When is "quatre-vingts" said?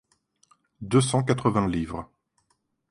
1.21-1.67